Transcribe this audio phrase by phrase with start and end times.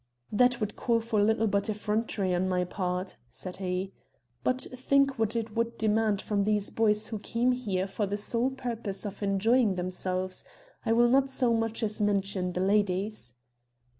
[0.31, 3.93] "That would call for little but effrontery on my part," said he;
[4.43, 8.49] "but think what it would demand from these boys who came here for the sole
[8.49, 10.43] purpose of enjoying themselves.
[10.87, 13.35] I will not so much as mention the ladies."